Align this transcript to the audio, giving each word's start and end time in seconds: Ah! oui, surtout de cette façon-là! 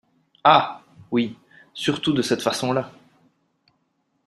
Ah! 0.43 0.81
oui, 1.11 1.37
surtout 1.75 2.11
de 2.11 2.23
cette 2.23 2.41
façon-là! 2.41 2.91